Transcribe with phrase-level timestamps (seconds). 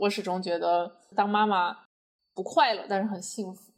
[0.00, 1.76] 我始终觉得当妈妈
[2.32, 3.72] 不快乐，但是很幸福。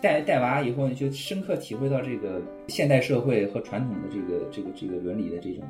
[0.00, 5.64] 带带娃以后，你就深刻体会到这个现代社会和传统的这个这个这个伦理的这种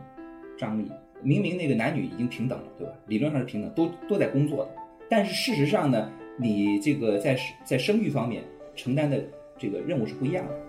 [0.58, 0.90] 张力。
[1.22, 2.92] 明明那个男女已经平等了，对吧？
[3.06, 4.70] 理论上是平等，都都在工作的。
[5.08, 8.44] 但是事实上呢，你这个在在生育方面
[8.74, 9.20] 承担的
[9.58, 10.65] 这个任务是不一样的。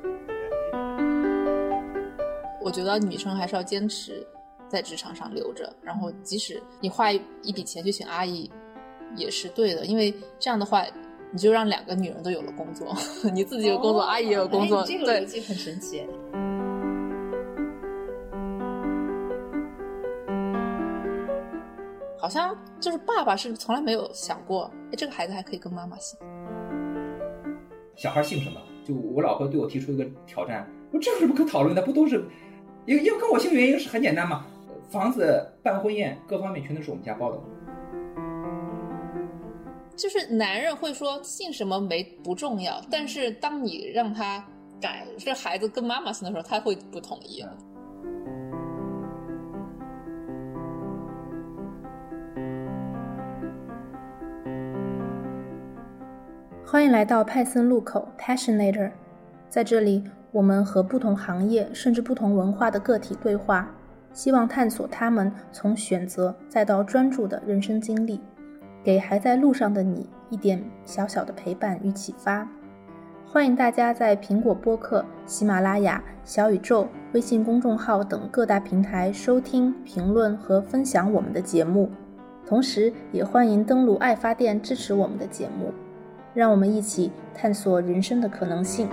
[2.67, 4.27] 我觉得女生还是要坚持
[4.67, 8.51] 在职场上留着，然后即使你花一一笔钱去请阿姨，
[9.15, 10.85] 也是对的，因为这样的话。
[11.29, 12.95] 你就让两个女人都有了工作，
[13.33, 16.01] 你自己有工作，阿姨也有工作，这个逻辑很神奇。
[22.17, 26.17] 好像就是爸爸是从来没有想过，哎，这个孩子还可以跟妈妈姓。
[27.97, 28.61] 小孩姓什么？
[28.85, 31.81] 就我老婆对我提出一个挑战，我这有什么可讨论的？
[31.81, 32.25] 不都是，
[32.87, 34.45] 因为因为跟我姓原因是很简单嘛，
[34.89, 37.39] 房子办婚宴各方面全都是我们家包的。
[39.97, 44.41] 就是男人会说姓什么没不重要，但是当你让他
[44.79, 47.43] 改这孩子跟妈妈姓的时候，他会不同意。
[56.65, 58.91] 欢迎来到派森路口 Passionator，
[59.49, 60.03] 在这里
[60.37, 63.71] 我们和不同行业甚至不同文化的个体对话，
[64.13, 68.21] 希望探索他们从选择再到专注的人生经历。
[68.83, 72.47] 给还在路上的你一点小小的陪伴与启发。
[73.25, 81.89] 欢迎大家在苹果播客、喜马拉雅、小宇宙、微信公众号等各大平台收听、评论和分享我们的节目。
[82.45, 85.73] 同时，也欢迎登录爱发电支持我们的节目。
[86.35, 88.87] 让我们一起探索人生的可能性。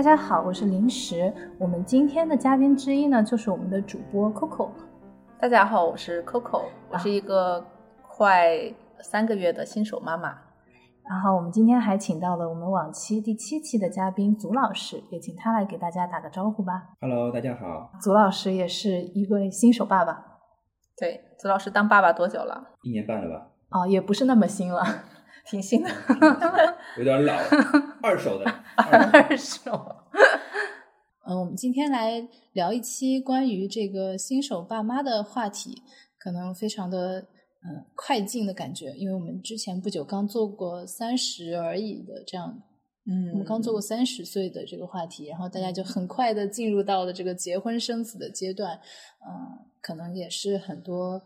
[0.00, 1.30] 大家好，我是零食。
[1.58, 4.70] 我们今天的嘉宾之一呢，就是我们的主播 Coco。
[5.38, 7.62] 大家好，我是 Coco，我是一个
[8.08, 10.38] 快三个月的新手妈妈。
[11.06, 16.94] 然后我们今天还请到了我们往期第七期的嘉宾祖老师，也请他来给大家打个招呼吧。
[17.02, 17.90] Hello，大家好。
[18.00, 20.38] 祖老师也是一位新手爸爸。
[20.96, 22.68] 对，祖老师当爸爸多久了？
[22.84, 23.48] 一年半了吧？
[23.68, 24.82] 哦，也不是那么新了。
[25.46, 25.90] 挺新的，
[26.98, 27.34] 有点老，
[28.02, 28.44] 二手的，
[28.76, 29.96] 二手。
[31.26, 35.82] 嗯，我们今天来聊一期关于这个新手爸妈的话题，
[36.18, 37.20] 可能非常的
[37.64, 42.62] 嗯快进的感觉，因为我们之前不久刚做过三十而已的这样，
[43.06, 48.74] 嗯，我们刚做过三十岁的这个话题，然后大家就很快的进入到了这个结婚生子的阶段，
[49.24, 51.22] 嗯，可能也是很多。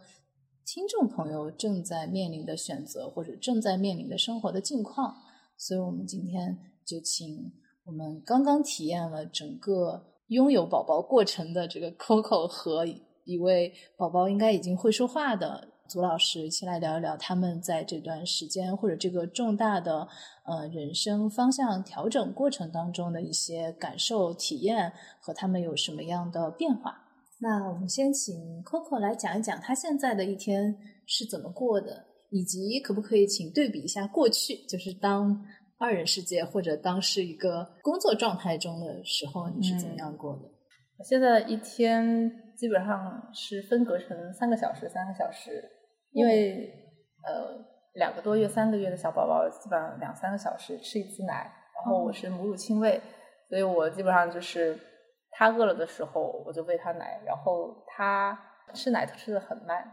[0.67, 5.15] 听众朋友正在面临的选择，或者正在面临的生活的境况，
[5.59, 7.53] 所以我们今天就请
[7.85, 12.87] 我们刚刚体验了整个拥有宝宝过程的这个 Coco 和
[13.25, 20.09] 一位宝宝应该已经会说话的祖老师一起来聊一聊他们在这段时间或者这个重大的
[20.47, 27.04] 呃人生方向调整过程当中的一些感受、体验和他们有什么样的变化。
[27.45, 28.35] 那我们先请
[28.65, 30.75] Coco 来讲一讲他现在的一天
[31.07, 35.45] 是怎么过的，以及可不可以请对比一下过去，就是当
[35.79, 40.45] 二人世界或者当是一个工作状态中的时候，你是怎么样过的？
[40.97, 45.63] 我现在一天基本上是分隔成三个小时，三个小时，
[46.13, 46.73] 因为
[47.27, 47.63] 呃
[47.93, 52.99] 两个多月、三个月的小宝宝基本上两三个小时吃一次奶，然后我是母乳亲喂，
[53.51, 54.79] 所以我基本上就是。
[55.37, 58.39] 他饿了的时候，我就喂他奶，然后他
[58.73, 59.85] 吃奶吃的很慢，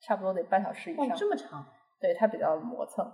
[0.00, 1.14] 差不多得半小时以上。
[1.14, 1.64] 这么长？
[2.00, 3.06] 对他比较磨蹭，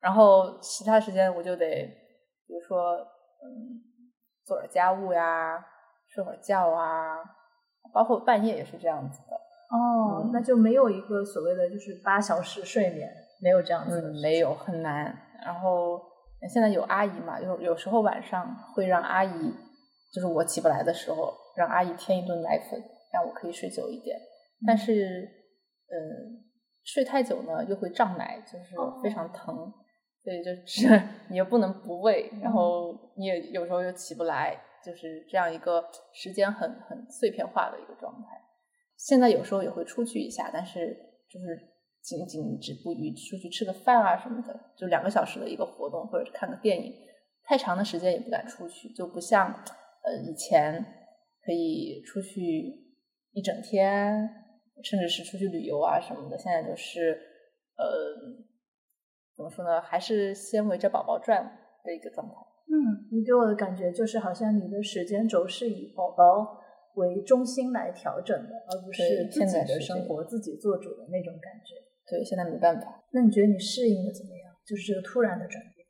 [0.00, 1.86] 然后其他时间我就得，
[2.46, 3.78] 比如说，嗯，
[4.44, 5.64] 做点家务呀，
[6.08, 7.18] 睡会儿觉啊，
[7.92, 9.36] 包括半夜也是这样子的。
[9.70, 13.08] 哦，那就没有一个所谓的就是八小时睡眠，
[13.40, 14.00] 没有这样子。
[14.00, 15.16] 嗯，没有，很难。
[15.44, 16.02] 然后
[16.52, 19.54] 现在有阿姨嘛，有有时候晚上会让阿姨。
[20.14, 22.80] 就是我起不来的时候，让阿姨添一顿奶粉，
[23.12, 24.16] 让我可以睡久一点。
[24.64, 25.28] 但是，
[25.88, 26.44] 嗯，
[26.84, 29.72] 睡太久呢又会胀奶，就是非常疼，
[30.22, 34.56] 所以就是 你又不能不喂，然后你也有时候又起不来，
[34.86, 38.40] 就是这样一个时间很很碎片化的一个状态。
[38.96, 40.96] 现在有时候也会出去一下，但是
[41.28, 41.58] 就是
[42.00, 46.94] 仅仅止步于出去吃个饭啊什么的，就两个小时的一个活动，或者是看个电影，
[47.42, 49.52] 太长的时间也不敢出去，就不像。
[50.04, 50.84] 呃，以前
[51.44, 52.40] 可以出去
[53.32, 54.28] 一整天，
[54.82, 56.38] 甚至是出去旅游啊什么的。
[56.38, 57.18] 现在就是，
[57.76, 61.42] 呃，么说呢，还是先围着宝宝转
[61.82, 62.34] 的一个状态。
[62.66, 66.60] 嗯，你给我的感觉就是好像你的时间轴是以宝宝
[66.94, 71.74] 为中心来调整的，而不是自己的生活自己做主的那种感觉。
[72.06, 73.02] 对，现在没办法。
[73.12, 74.54] 那你觉得你适应的怎么样？
[74.66, 75.86] 就是这个突然的转变。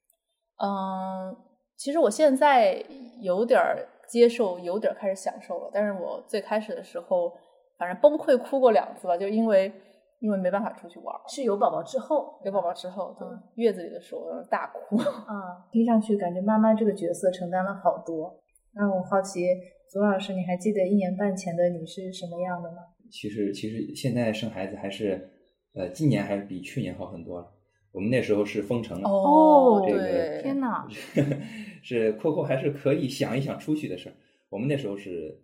[0.56, 1.36] 嗯，
[1.76, 2.84] 其实我现在
[3.20, 5.70] 有点儿接受，有点儿开始享受了。
[5.72, 7.32] 但是我最开始的时候，
[7.78, 9.72] 反正崩溃哭过两次吧，就因为
[10.20, 11.20] 因为没办法出去玩儿。
[11.28, 14.96] 是有宝宝之后有宝宝之后，对嗯月子里的时候大哭。
[14.96, 18.38] 啊， 听上去感觉妈妈这个角色承担了好多。
[18.74, 19.40] 那我好奇，
[19.90, 22.78] 左老师，你还记得一年半前的你是什么样的吗？
[23.10, 25.30] 其实其实现在生孩子还是，
[25.74, 27.46] 呃，今年还是比去年好很多了。
[27.94, 30.84] 我们那时候是封城了，哦这个对，天哪！
[31.80, 34.14] 是 Coco 还是可以想一想出去的事儿。
[34.50, 35.40] 我们那时候是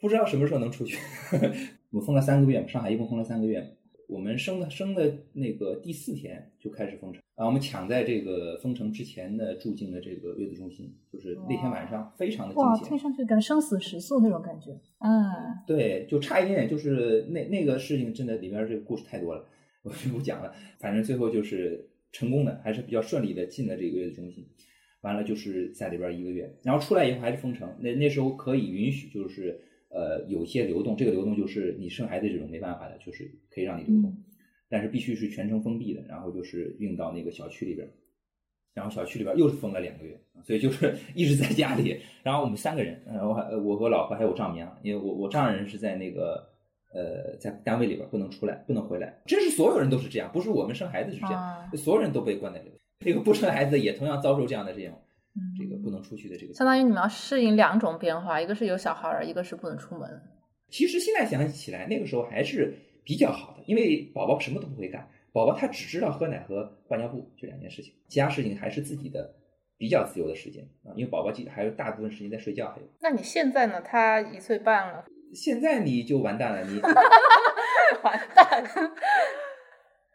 [0.00, 0.96] 不知道什么时候能出去，
[1.92, 3.76] 我们封了三个月，上海一共封了三个月。
[4.08, 14.72] 我们生的生的那个第四天就开始封城，啊，我们抢在这个封城之前的住进了这个月子中心，就是那天晚上非常的惊哇，险听，上去跟生死时速那种感觉。
[14.98, 15.30] 嗯，
[15.66, 19.44] 对，就差一点点，就是那那个事情真的里边这个故事太多了，
[19.82, 20.54] 我就不讲了。
[20.78, 24.46] 反正最后就是成功的，还是比较顺利的进了这个月子中心。
[25.02, 27.74] 完了就是在里边一个月，然后出来以后还是封城。
[27.80, 34.14] 那那时候可以允许，就是呃有些流动，这个流动就是你生孩子这种没办法的，就是可以让你流动，
[34.68, 37.88] 但是必须是全程封闭的，然后就是运到那个小区里边。
[38.72, 41.96] 然后小区里边又是封了两个月，所以就是 一直在家里。
[42.22, 46.46] 然后我们三个人，呃，我还我和我老婆还有我丈母娘，因为我我丈人是在那个
[46.92, 49.20] 呃在单位里边不能出来，不能回来。
[49.26, 52.78] 这是所有人都是这样，不是我们生孩子是这样，啊所有人都被关在里边。
[53.00, 54.94] 这个不生孩子的也同样遭受这样的这种
[55.34, 56.52] 嗯这个不能出去的这个。
[56.52, 60.20] 相当于你们要适应两种变化，一个是有小孩儿，一个是不能出门。
[60.68, 69.34] 其实现在想起来，那个时候还是比较好的，因为宝宝什么都不会干，宝宝他只知道喝奶和换尿布这两件事情，其他事情还是自己的
[69.78, 70.92] 比较自由的时间啊。
[70.94, 73.80] 因为宝宝其实还有大部分时间在睡觉，还有那你现在呢？
[73.80, 75.04] 他一岁半了，
[75.34, 76.80] 现在你就完蛋了，你
[78.02, 78.64] 完蛋。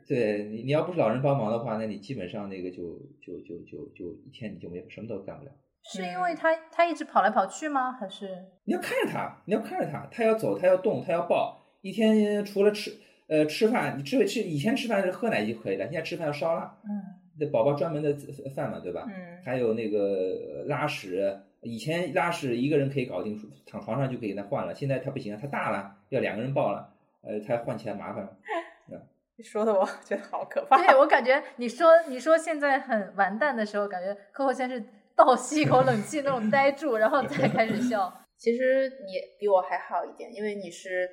[0.08, 5.52] 对你你要不是老人帮忙的话，那你基本上那个就就就就就一天你就没什么都干不了。
[5.84, 7.92] 是因为他他一直跑来跑去吗？
[7.92, 8.28] 还是
[8.66, 11.60] 你要看着他，你要看着他，他要走，他要动，他要抱。
[11.82, 12.92] 一天除了吃
[13.28, 16.90] 呃吃饭，你吃吃以前吃饭是喝奶就可以了，现在吃饭要烧了，嗯
[17.38, 18.16] 那宝宝专门的
[18.56, 19.06] 饭嘛，对吧？
[19.08, 21.36] 嗯还有那个拉屎，
[21.66, 28.30] 以前拉屎一个人可以搞定，躺床上就可以给他换了，现在他不行了，他大了，要两个人抱了，呃，他换起来麻烦
[29.38, 29.44] 你。
[29.44, 30.78] 说的我 觉得好可怕。
[30.78, 34.82] 对我感觉你说你说现在很完蛋的时候，感觉客户先是
[35.16, 38.14] 倒吸一口冷气那种呆住，然后再开始笑。
[38.38, 41.10] 其实你比我还好一点，因为你是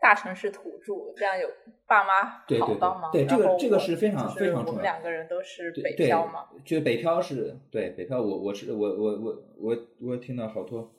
[0.00, 1.46] 大城市土著，这样有
[1.86, 2.24] 爸妈
[2.58, 3.12] 好帮忙。
[3.12, 10.90] 对这个这个是非常非常重要我们两个人都是北漂嘛，就北漂是对北漂我，我是我我我我我听到好多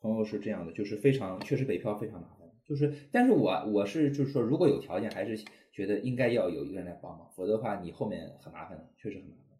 [0.00, 5.36] 朋友是这样的，就是非常确实北漂非常麻烦，就是但是我我是就是说，如果有条件，还是
[5.72, 9.58] 觉得应该要有一个人来帮忙，否则的话你后面很麻烦的，确实很麻烦。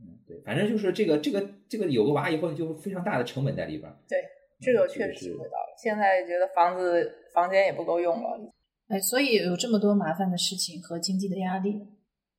[0.00, 4.24] 嗯，对，反正就是这个这个这个有个娃以后，就非常大的成本在里边对。
[4.58, 5.74] 这个嗯确实是体会到了。
[5.76, 8.50] 现在觉得房子房间也不够用了，
[8.88, 11.86] 哎，所以有这么多麻烦的事情和经济的压力，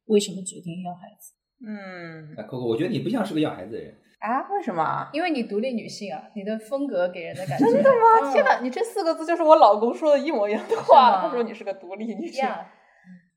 [0.06, 1.34] 为什么决定要孩子？
[1.64, 3.96] 嗯哎，Coco，我觉得你不像是个要孩子的人。
[4.20, 5.12] 啊，为什么啊？
[5.14, 8.32] 因为你独立女性啊，你的风格给人的感觉真的吗？
[8.32, 11.12] 嗯天哪，你这四个字就是我老公说的一模一样的话。
[11.12, 12.44] 吗他说你是个独立女性。
[12.44, 12.68] 呀，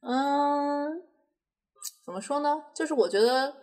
[0.00, 1.02] 嗯，
[2.07, 2.64] 怎么说呢？
[2.75, 3.55] 就是我觉得，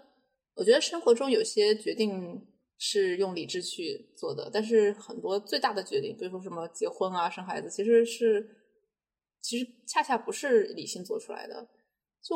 [0.56, 2.47] 我觉得生活中有些决定
[2.77, 8.48] 是用理智去做的，但是很多最大的决定，比如说什么结婚啊、生孩子，其实是
[9.41, 11.67] 其实恰恰不是理性做出来的。
[12.22, 12.36] 就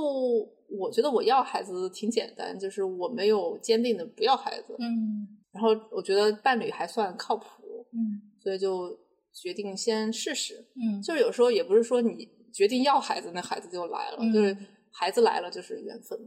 [0.70, 7.46] 我觉得我要孩子挺简单，就是我没有坚定的不要孩子，嗯然后我觉得伴侣还算靠谱，
[7.92, 8.98] 嗯所以就
[9.34, 10.66] 决定先试试。
[10.76, 14.56] 嗯，就是有时候也不是说你决定要孩子，那孩子就来了，嗯就是
[14.92, 16.18] 孩子来了就是缘分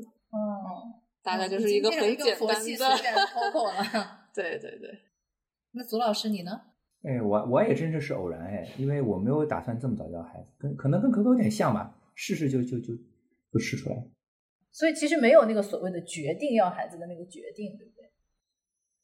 [1.25, 2.89] 大概就是一个很简单的。
[2.89, 4.29] 了。
[4.35, 5.01] 对 对对，
[5.73, 6.61] 那左老师你呢？
[7.03, 12.95] 哎，我我也真的是偶然哎，因为我没有打算这么早要孩子，跟可能跟可可有点像吧，试试就就就
[13.53, 14.03] 就试出来了。
[14.71, 18.11] 所以其实没有那个所谓的决定要孩子的那个决定，对不对？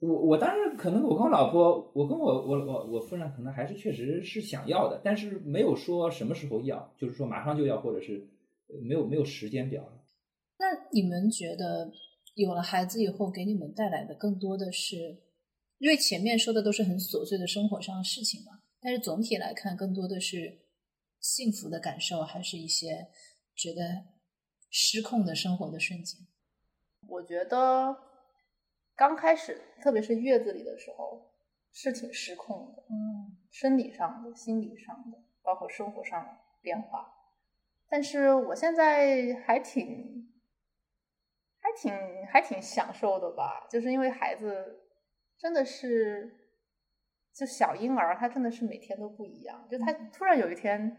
[0.00, 8.26] 我我当然可能我跟我老婆，我跟我我我我夫人可能还是确实是想要的，但是没有说什么时候要，就是说马上就要，或者是
[8.68, 9.84] 呃没有没有时间表。
[10.58, 11.92] 那你们觉得
[12.40, 14.96] 有了孩子以后，给你们带来的更多的是，
[15.76, 20.58] 因为前面说的都是很琐碎的生活上的事情嘛，但是总体来看，更多的是
[21.20, 23.08] 幸福的感受，还是一些
[23.54, 23.82] 觉得
[24.70, 26.26] 失控的生活的瞬间？
[27.08, 27.94] 我觉得
[28.96, 31.30] 刚开始，特别是月子里的时候，
[31.72, 36.30] 是挺失控的，嗯生理上的、心理上的，包括生活上的
[36.62, 37.12] 变化。
[37.88, 40.29] 但是我现在还挺、
[41.70, 44.80] 还挺、还挺享受的吧，就是因为孩子
[45.38, 46.30] 真的是，
[47.32, 50.96] 就小婴儿，他真的是每天都不一样，就他突然有一天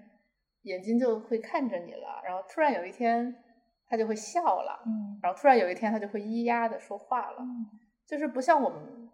[0.63, 3.35] 眼睛就会看着你了，然后突然有一天
[3.87, 9.09] 他就会笑了，嗯然后突然有一天他就会咿呀的说话了，嗯就是不像我们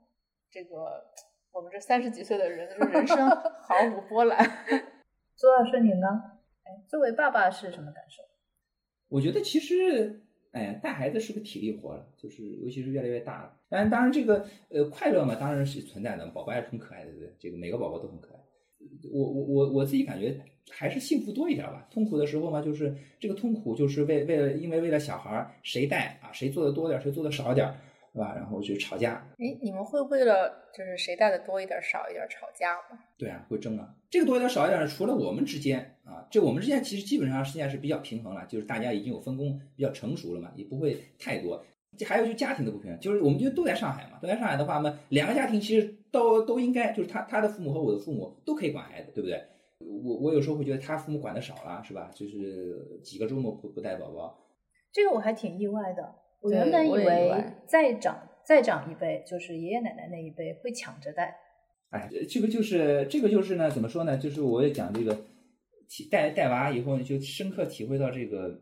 [0.52, 1.04] 这个
[1.52, 3.30] 我们这三十几岁的人，就是人生
[3.62, 4.38] 毫无波澜。
[5.38, 6.08] 周老师你呢？
[6.64, 8.24] 哎，作为爸爸是什么感受？
[9.10, 10.27] 我觉得其实，
[10.58, 13.54] 哎，带孩子是个体力活了，就是尤其是越来越大了。
[13.70, 17.34] 当然，当然这个呃快乐嘛，当然是存在的，宝宝也是很可爱的，对不对？
[17.40, 18.40] 这个每个宝宝都很可爱。
[19.12, 20.36] 我我我我自己感觉
[20.70, 21.88] 还是幸福多一点吧。
[21.92, 27.76] 痛苦的时候嘛，就是这个痛苦就是为为了因为为了小孩谁带啊，谁做的多点儿，谁做的少点儿
[28.24, 28.36] 儿，是吧？
[28.36, 33.00] 然后就吵架，哎，你们会为了就是谁带的多一点少一点吵架吗？
[33.18, 33.94] 对啊，会争啊。
[34.10, 41.64] 这个多一点少一点，除了我们之间啊，这我们之间其实基本上现在是比较平衡了，就是大家已经有分工比较成熟了嘛，也不会太多。
[41.98, 49.42] 这还有就家庭的不平衡，就是我们就都在上海嘛，都在上海的话嘛，两个家庭其实都都应该，就是他他的父母和我的父母都可以管孩子，对不对？
[49.80, 52.12] 我我有时候会觉得他父母管的少了，是吧？
[52.14, 54.38] 就是几个周末不不带宝宝，
[54.92, 56.16] 这个我还挺意外的。
[56.48, 61.36] 我原本以为再长再长一辈，就是爷爷奶奶那一辈会抢着带。
[61.90, 64.18] 哎，这个就是这个就是呢，怎么说呢？
[64.18, 65.18] 就是我也讲这个
[65.90, 68.62] 体带带娃以后呢，就深刻体会到这个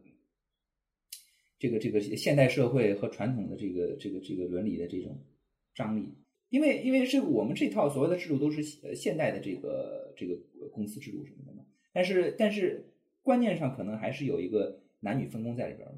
[1.59, 5.23] 这个这个现代社会和传统的这个这个这个伦理的这种
[5.75, 6.13] 张力。
[6.49, 10.35] 因为因为这个我们这套所谓的制度都是呃现代的这个这个
[10.71, 15.97] 公司制度什么的嘛，但是但是观念上可能还是有一个男女分工在里边儿的。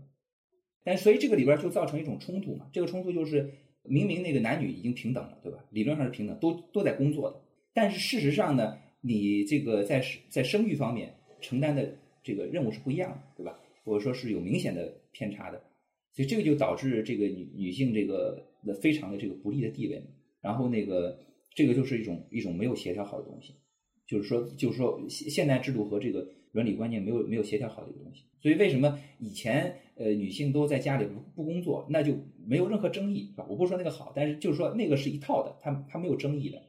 [0.88, 3.52] 但所以这个里边就造成一种冲突嘛，这个冲突就是
[3.84, 5.60] 明明那个男女已经平等了，对吧？
[5.70, 7.42] 理论上是平等，都都在工作的，
[7.74, 13.60] 但是事实上呢，你这个在在生育方面承担的这个任务是不一样的，对吧？
[13.84, 15.62] 或者说是有明显的偏差的，
[16.14, 20.02] 所以这个就导致这个女女性这个的非常的这个不利的地位。
[20.40, 21.20] 然后那个
[21.54, 23.56] 这个就是一种一种没有协调好的东西，
[24.08, 28.24] 就是说就是说现现代制度和这个伦理观念没有没有协调好的一个东西。
[28.40, 32.14] 所以为什么以前呃女性都在家里不不工作，那就
[32.46, 33.46] 没有任何争议，是吧？
[33.50, 36.62] 我不是说那个好，但是就是说那个是一套的，它它没有争议的。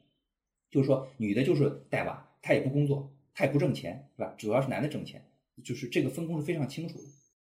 [0.71, 4.35] 就是说女的就是带娃，她也不工作，她也不挣钱，是吧？
[4.37, 5.25] 主要是男的挣钱，
[5.65, 7.05] 就是这个分工是非常清楚的。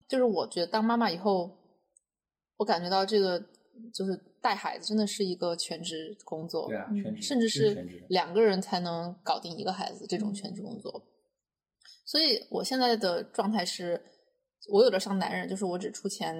[0.08, 1.56] 就是我觉得当妈妈以后，
[2.56, 3.40] 我感觉到这个
[3.92, 11.04] 就是带孩子真的是一个全职工作，对啊，全职甚至是两个人才能搞定一个孩子这种全职工作。
[12.04, 14.02] 所以我现在的状态是，
[14.70, 16.34] 我有点像男人，就是我只出钱，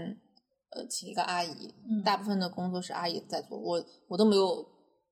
[0.71, 4.67] 呃，请一个阿姨，嗯大部分的工作是阿姨在做，我我都没有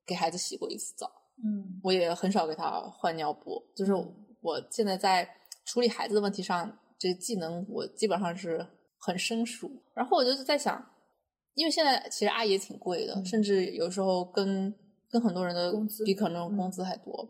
[0.07, 1.11] 给孩子洗过一次澡，
[1.45, 3.93] 嗯我也很少给他换尿布，就是
[4.41, 5.29] 我现在在
[5.65, 8.67] 处理孩子的问题上，这个技能我基本上是
[8.99, 9.71] 很生疏。
[9.95, 10.85] 然后我就是在想，
[11.55, 14.75] 因为现在其实阿姨也挺贵的，嗯甚至有时候跟
[15.11, 15.73] 跟很多人的
[16.05, 17.29] 比可能嗯工资还多。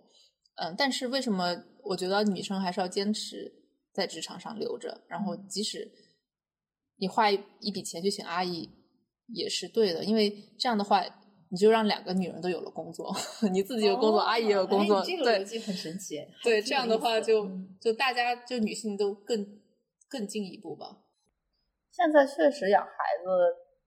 [0.56, 3.50] 嗯，但是为什么我觉得女生还是要坚持
[3.92, 5.90] 在职场上留着，然后嗯即使
[6.96, 8.68] 你花一一笔钱去请阿姨
[9.28, 11.04] 也是对的，因为这样的话。
[11.54, 13.14] 你就让两个女人都有了工作，
[13.52, 16.16] 你自己有工作，阿姨也有工作，哎、这个对逻辑很神奇。
[16.42, 19.61] 对， 这样的话就、嗯就大家就女性都更
[20.08, 21.02] 更进一步吧。
[21.90, 22.88] 现在确实养孩
[23.22, 23.28] 子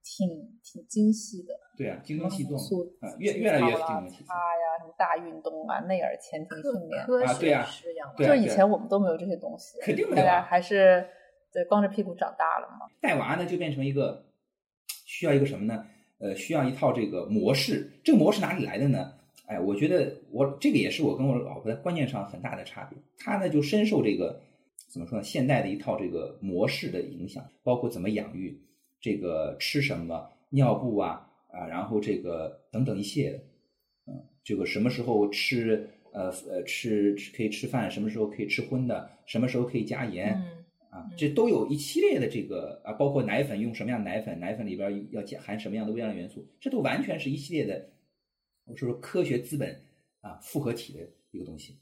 [0.06, 0.28] 挺
[0.62, 2.56] 挺精细的，对啊，精耕细作
[3.00, 4.38] 啊，越越来越精耕细作啊。
[4.38, 11.04] 呀，什么大运动啊，内耳前庭训练，科啊对啊学式养对啊就以前我们都没有这些东西，肯定没有啊大家还是
[11.52, 12.86] 对光着屁股长大了嘛。
[13.00, 14.24] 带娃呢就变成一个
[15.04, 15.84] 需要一个什么呢？
[16.18, 17.90] 呃，需要一套这个模式。
[18.04, 19.12] 这个模式哪里来的呢？
[19.46, 22.96] 哎，我觉得我这个也是我跟我老婆在观念上很大的差别。
[23.18, 24.40] 她呢就深受这个
[24.88, 25.24] 怎么说呢？
[25.24, 28.58] 现代的一套这个模式的影响，包括怎么养育，
[29.00, 33.38] 这个吃什么，尿布啊啊，然后这个等等一系列的，
[34.06, 40.34] 嗯，这个什么时候吃呃呃吃吃可以吃饭，什么时候可以吃荤的，什么时候可以加盐。
[40.34, 47.90] 嗯，啊，这都有一系列的这个啊，包括奶粉用什么样的奶粉，奶粉里边要加含什么样的微量元素，这都完全是一系列的，
[48.64, 49.78] 我说说科学资本
[50.22, 51.00] 啊复合体的
[51.32, 51.76] 一个东西，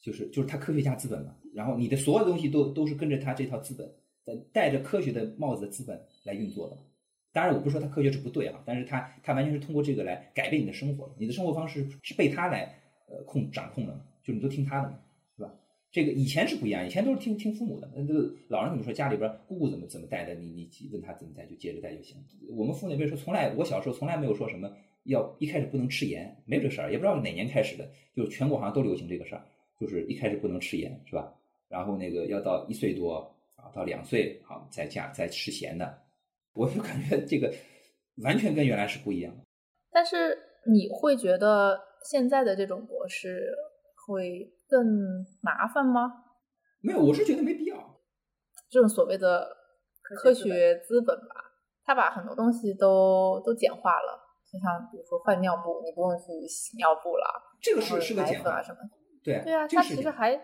[0.00, 3.86] 就是就是它科学家资本嘛，然后你的所有东西都都是跟着它这套资本，
[4.24, 6.76] 呃戴着科学的帽子的资本来运作的。
[7.32, 12.74] 当然，我不是说它科学是不对啊，但是它它完全是通过这个来改变你的生活，你的生活方式是被它来
[13.08, 14.98] 呃控掌控的嘛，就你都听它的嘛，
[15.36, 15.52] 是吧？
[15.92, 18.14] 这个以前是不一样，以前都是听听父母的，那这
[18.48, 22.16] 老人怎么说，家里边姑姑怎么怎么带的，你你问他怎么带就接着带就行。
[22.50, 24.70] 我们父那边说，从来我小时候从来没有说什么
[25.04, 29.44] 要一开始不能吃盐，没有这事儿，也不知道哪年开始的，就是全国好像都流行这个事儿，
[29.78, 31.32] 就是一开始不能吃盐，是吧？
[31.68, 35.98] 然后那个要到一岁多啊，到两岁好再加再吃咸的，
[36.56, 37.52] 我就感觉这个
[38.24, 39.42] 完全跟原来是不一样的。
[39.90, 40.36] 但是
[40.66, 41.78] 你会觉得
[42.10, 43.54] 现在的这种模式
[44.06, 44.86] 会更
[45.40, 46.24] 麻烦吗？
[46.80, 47.76] 没有，我是觉得没必要。
[48.68, 49.46] 这种所谓的
[50.02, 51.34] 科学资本吧，
[51.84, 54.20] 它把很多东西都都简化了，
[54.52, 57.24] 就像比如说换尿布，你不用去洗尿布了，
[57.60, 58.90] 这个是是个简化啊什么的。
[59.24, 60.36] 对对啊，它其实还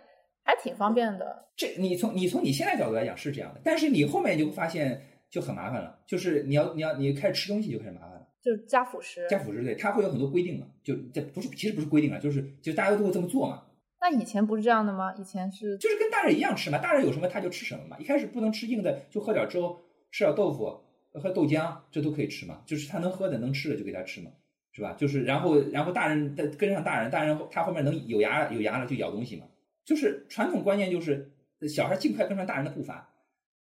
[0.45, 1.49] 还挺方便的。
[1.55, 5.01] 这你从你从你现在角度来讲是这样的，但是你后面就会发现
[5.33, 8.29] 就很麻烦了，就是你要你要你开始吃东西就开始麻烦了。
[8.43, 9.27] 就是加辅食。
[9.31, 13.63] 加辅食对，它会有很多规定嘛，就这不是其实不是规定了，就是就大家都会这么做嘛，
[13.99, 15.15] 那以前不是这样的吗？
[15.17, 17.97] 以前是就是跟大人一样吃嘛，大人有什么他就吃什么嘛。
[17.99, 20.79] 一开始不能吃硬的，就喝点粥，吃点豆腐，
[21.15, 22.63] 喝豆浆，这都可以吃嘛。
[22.67, 24.31] 就是他能喝的能吃的就给他吃嘛，
[24.73, 24.93] 是吧？
[24.99, 29.47] 就是然后然后大人再跟上大人，大人他后面能有牙有牙了就咬东西嘛。
[29.85, 31.33] 就是传统观念就是
[31.69, 33.15] 小孩尽快跟上大人的步伐，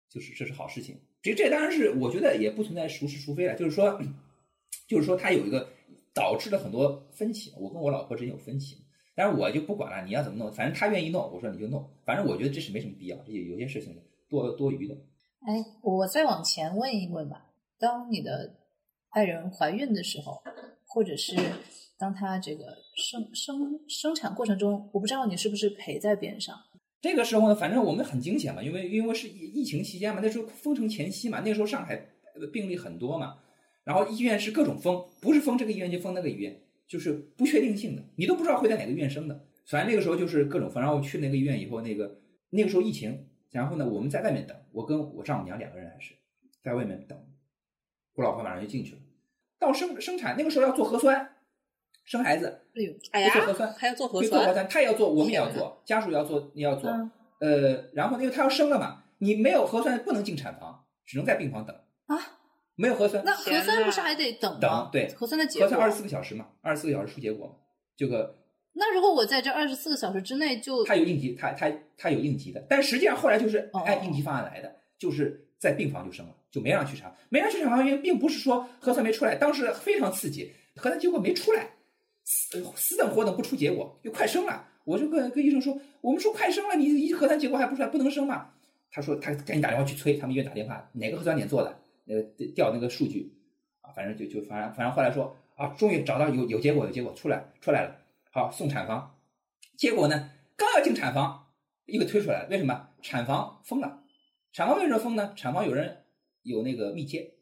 [0.09, 0.99] 就是这是好事情。
[1.33, 3.99] 这这当然是我觉得也不存在孰是孰非了，就是说
[4.87, 5.67] 就是说他有一个
[6.13, 7.51] 导致了很多分歧。
[7.57, 8.77] 我跟我老婆之间有分歧。
[9.17, 13.95] 但是我就不管了，你要怎么弄，反正他愿意弄，我说你就弄，反正我觉得这是没什么必要，这有些事情
[14.29, 14.95] 多多余的。
[15.47, 17.45] 哎，我再往前问一问吧。
[17.79, 18.53] 当你的
[19.09, 20.43] 爱人怀孕的时候，
[20.85, 21.33] 或者是
[21.97, 26.55] 当她这个生生生产过程中，我不知道你是不是陪在边上。
[27.07, 31.95] 这个时候呢，反正我们很惊险嘛，因为因为是疫疫情期间嘛，那时候封城前夕嘛，那时候上海
[32.51, 33.37] 病例很多嘛，
[33.83, 39.39] 然后医院是各种封，不是封这个医院就封那个医院，就是不确定性的，你都不知道会在哪个医院生的。
[39.67, 42.17] 反正那个时候就是各种封，然后去那个医院以后，那个
[42.49, 46.15] 那个时候疫情，然后呢我们在外面等，我跟我丈母娘两个人还是
[46.63, 47.15] 在外面等，
[48.15, 49.01] 我老婆马上就进去了。
[49.59, 51.35] 到生生产那个时候要做核酸，
[52.03, 56.89] 生孩子哎呦，哎呀就做核酸，还要做核对做核酸，他也要做，我们也要做，家属也要做，你要做。
[56.89, 61.75] 嗯呃，然后因为他要生了嘛，你没有核酸不能进产房，只能在病房等
[62.07, 62.17] 啊。
[62.75, 64.59] 没有核酸，那核酸不是还得等吗？
[64.61, 65.67] 等对核酸的结果。
[65.67, 67.53] 核酸二十四个小时嘛，二十四个小时出结果嘛。
[67.95, 68.35] 这个
[68.73, 81.69] 那如果我在这二十四个小时之内就他有应急，他他他有应急的，但实际上后来就是哦按应急方案来的，就是在病房就生了，就没让去查，没让去查房，因为并不是说核酸没出来，当时非常刺激，核酸结果没出来，
[82.25, 84.67] 死死等活等不出结果，就快生了。
[84.83, 88.51] 我就跟跟医生说，我们说快生了，你一核酸结果还不出来，不能生嘛？
[88.91, 92.21] 他说他赶紧打电话去催，他们医院打电话，哪个核酸点做的，那个
[92.53, 93.33] 调那个数据
[93.81, 97.95] 啊，反正就就反正反正后来说啊，终于找到有有结果有结果出来出来了，
[98.31, 99.17] 好送产房，
[99.77, 101.47] 结果呢刚要进产房，
[101.85, 102.89] 又给推出来了，为什么？
[103.01, 104.01] 产房封了，
[104.51, 105.33] 产房为什么封呢？
[105.35, 106.05] 产房有人
[106.41, 107.34] 有那个密接，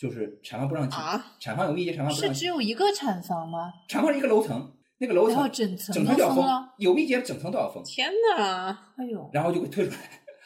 [0.00, 3.70] 就是产房不让进，啊产房有密接，产房不是让进，只有一个产房吗？
[3.86, 8.94] 产房是一个楼层，那个楼层整层都整层都要封有密接整层都要封，天哪！
[8.96, 9.98] 哎呦，然后就给推出来，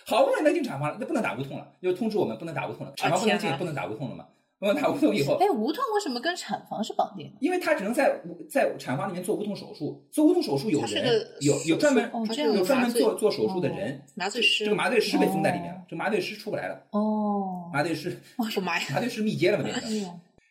[0.07, 4.27] 好不容易能进产房了，那不能打无痛了，就通知我们不能打无痛了，产房不能进，不能打无痛了嘛，
[4.59, 7.37] 不能打无痛以后，哎，无痛为什么跟产房是绑定的？
[7.41, 18.87] 因为他只能在在产房里面做无痛手术，做无痛手术有人有有专门哦有专门做做手术的人，麻醉师这个麻醉师被封在里面哦了，这麻醉师出不来了，哦，麻醉师我的妈呀！
[18.93, 19.69] 麻醉师密接了嘛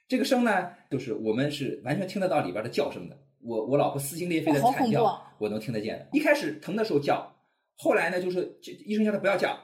[0.08, 3.18] 这个声呢，就是我们是完全听得到里边的叫声的。
[3.42, 6.08] 我我老婆撕心裂肺的惨叫，我能听得见的。
[6.12, 7.34] 一开始疼的时候叫，
[7.78, 9.58] 后来呢，就是这医生叫他不要叫，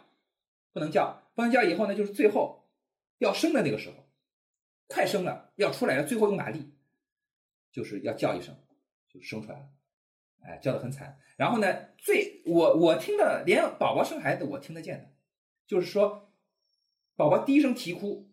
[0.74, 1.62] 不能叫，不能叫。
[1.64, 2.64] 以后呢，就是最后
[3.20, 3.96] 要生的那个时候，
[4.90, 6.74] 快生了要出来了，最后用马力，
[7.72, 8.54] 就是要叫一声，
[9.08, 9.70] 就生出来了。
[10.42, 11.18] 哎，叫的很惨。
[11.38, 15.10] 然后呢，最我我听的，连宝宝生孩子我听得见的，
[15.68, 16.32] 就是说，
[17.16, 18.30] 宝宝第一声啼哭，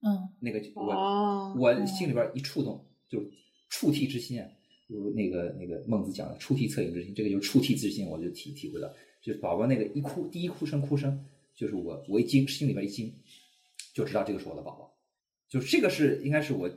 [0.00, 3.30] 嗯，那个我、哦，我心里边一触动，就是
[3.68, 4.48] 触涕之心啊，
[4.88, 8.88] 就是那个那个孟子讲的触涕恻隐之心，这个就是触涕之心，我就体体会到，
[9.20, 13.12] 就是宝宝那个一哭，第一哭声哭声，就是我我一惊，心里边一惊，
[13.92, 14.96] 就知道这个是我的宝宝，
[15.50, 16.70] 就这个是应该是我，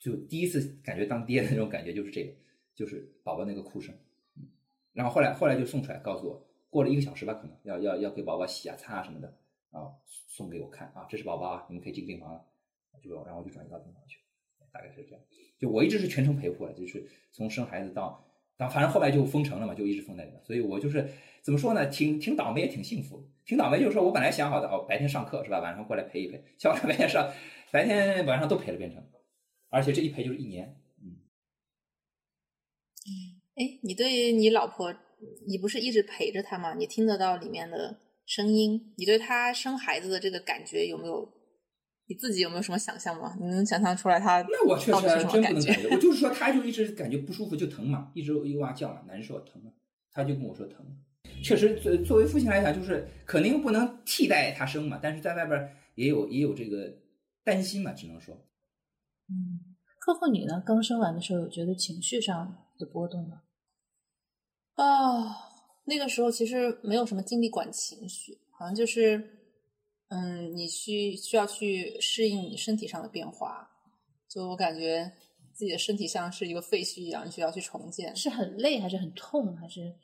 [0.00, 2.32] 就第一次感觉当爹的那种感觉，就是这个，
[2.74, 3.94] 就是宝宝那个哭声，
[4.92, 9.38] 然后后来后来就送出来，告诉我过了一个小时吧，可能要要要给宝宝洗啊擦啊什么的，
[9.70, 12.44] 然后送给我看啊，这是宝宝啊，你们可以进病房了。
[13.02, 14.18] 就然后就转移到病房去，
[14.72, 15.20] 大概是这样。
[15.58, 18.24] 就我一直是全程陪护了，就是从生孩子到
[18.56, 20.40] 到，反正后来就封城了嘛，就一直封在里面。
[20.42, 21.06] 所以我就是
[21.42, 23.28] 怎么说呢，挺挺倒霉也挺幸福。
[23.44, 27.30] 挺倒霉就是说我本来想好的哦，白天上课是吧，晚上过来陪一陪，小孩白天上，
[27.70, 29.02] 白天晚上都陪了变成，
[29.68, 30.80] 而且这一陪就是一年。
[31.02, 31.16] 嗯，
[33.56, 34.94] 哎，你对你老婆
[35.46, 36.74] 你不是一直陪着她吗？
[36.74, 41.32] 你听得到里面的声音，你对她生孩子的这个感觉有没有？
[42.06, 43.34] 你自己有没有什么想象吗？
[43.40, 45.36] 你能想象出来她那我确实真不？
[45.38, 49.72] 能感觉，我 就是说她就一直感觉不舒服就疼嘛，一直哇哇叫嘛，难受疼嘛，
[50.12, 50.84] 他就跟我说疼。
[51.42, 56.94] 确实，作作为父亲来讲，就是肯定不能替代他生嘛，但是在外边也有也有这个
[57.44, 58.34] 担心嘛，只能说。
[59.28, 60.62] 嗯，客户你呢？
[60.66, 63.42] 刚生完的时候有觉得情绪上的波动吗？
[64.74, 65.50] 啊，
[65.84, 69.38] 那个时候其实没有什么精力管情绪，好像就是，
[70.08, 73.70] 嗯，你需需要去适应你身体上的变化。
[74.28, 75.12] 就我感觉
[75.52, 79.94] 自己的身体像是一个废墟一样，你需要去重建，是很累还是很痛还是？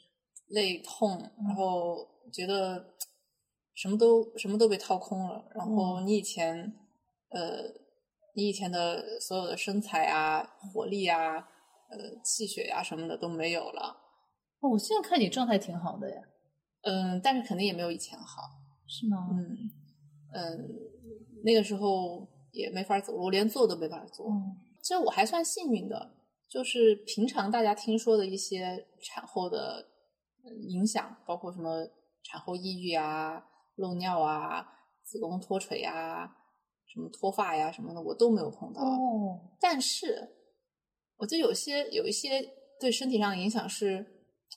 [0.47, 2.97] 累痛，然后觉得
[3.75, 5.49] 什么都什么都被掏空了。
[5.55, 6.75] 然后你以前，
[7.31, 7.63] 呃，
[8.35, 13.97] 你以前的所有的身材啊、活力啊、呃、气血呀、什么的都没有了。
[14.61, 16.21] 哦，我现在看你状态挺好的呀，
[16.83, 18.43] 嗯，但是肯定也没有以前好。
[18.87, 19.29] 是吗？
[19.33, 19.71] 嗯
[20.33, 20.69] 嗯，
[21.45, 24.27] 那个时候也没法走路，连坐都没法坐。
[24.29, 26.11] 嗯其实我还算幸运的，
[26.49, 29.87] 就是平常大家听说的一些产后的
[30.43, 31.87] 呃影响，包括什么
[32.25, 33.45] 产后抑郁啊、
[33.77, 34.67] 漏尿啊、
[35.05, 36.35] 子宫脱垂啊、
[36.93, 38.83] 什么脱发呀什么的，我都没有碰到。
[38.83, 40.29] 哦，但是，
[41.17, 42.43] 我觉得有些有一些
[42.81, 44.05] 对身体上的影响是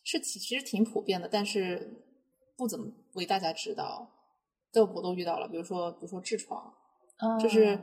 [0.03, 2.03] 是其其实挺普遍的，但是
[2.57, 4.09] 不怎么为大家知道。
[4.71, 6.59] 但我都遇到了，比如说比如说痔疮，
[7.17, 7.79] 啊就是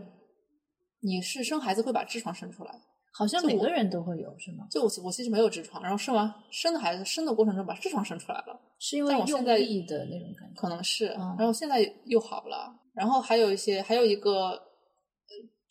[1.00, 2.80] 你是生孩子会把痔疮生出来。
[3.12, 4.66] 好像每个人都会有是吗？
[4.70, 10.60] 就我其我其实没有痔疮，然后生完生的孩子生的过程中把痔疮生出来了，是因为我现在力的那种感觉。
[10.60, 14.60] 可能是，嗯然后现在又好了，然后还有一些还有一个，呃，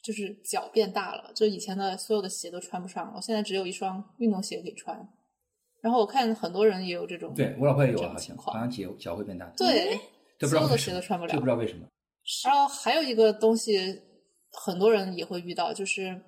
[0.02, 5.08] 就是脚变大了，就以前的所有的鞋都穿不上了，我现在只有一双运动鞋可以穿。
[5.82, 9.46] 然后我看很多人也有这种，对我老婆也有这啊，好像种情况好像脚脚会变大。
[9.56, 9.98] 对，
[10.42, 11.86] 所有的鞋都穿不了就不知道为什么。
[12.44, 14.02] 然后还有一个东西，
[14.52, 16.22] 很多人也会遇到，就是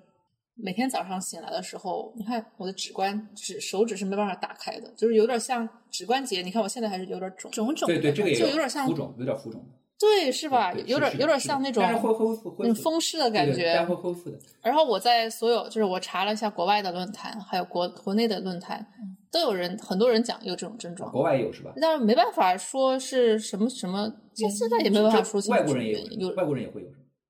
[0.54, 6.40] 每天早上醒来的时候，你看我的指关指手指是没办法打开的，就是有点像指关节。
[6.40, 9.62] 你看我现在还是有点肿，肿肿的对对，这个也就有点像浮肿，有点浮肿。
[10.02, 10.72] 对，是吧？
[10.84, 13.80] 有点有点像那种但是会恢复恢那种复风湿的感觉。
[13.84, 14.36] 恢复的。
[14.60, 18.84] 然后我在所有就是我查了一下国外的论坛，还有国国内的论坛，
[19.30, 21.72] 都有人很多人讲有这种症状，国外也有是吧？
[21.80, 26.88] 但是没办法说是什么什么，现现在也没办法说清楚外国人也有有，外国人也会有。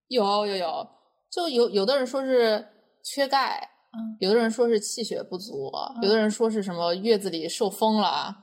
[0.09, 0.89] 有有有，
[1.31, 2.65] 就有有的人说是
[3.05, 5.71] 缺钙，嗯有的人说是气血不足，
[6.03, 8.35] 有的人说是什么月子里受风了，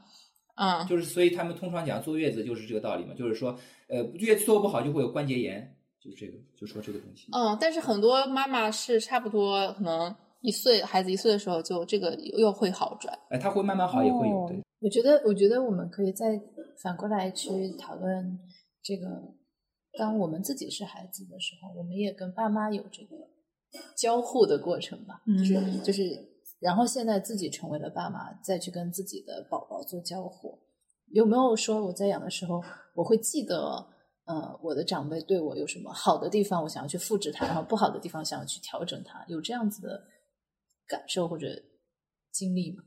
[0.55, 3.55] 嗯，就是所以他们通常讲坐月子就是这个道理嘛，就是说
[3.89, 7.27] 呃越做不好就会有关节炎，就是这个，就说这个东西。
[7.33, 14.63] 嗯，但是很多妈妈是差不多可能一岁孩子一岁的时候就这个又会好转，哎，它会慢慢好，也会有哦对。
[14.81, 16.39] 我觉得，我觉得我们可以再
[16.81, 18.39] 反过来去讨论
[18.81, 19.05] 这个：
[19.97, 23.17] 当我们自己是孩子的时候，我们也跟爸妈有这个
[23.97, 25.21] 交互的过程吧。
[25.37, 26.09] 就是嗯就是，
[26.61, 30.57] 然后现在自己成为了爸妈，再去跟自己的宝宝做交互。
[31.11, 32.63] 有没有说我在养的时候，
[32.99, 33.55] 我会记得，
[34.25, 40.03] 呃，我的长辈对我有什么好的地方，我想要去复制它，然后不好的地方想要去调整它，有这样子的
[40.85, 41.47] 感受或者
[42.29, 42.83] 经历吗？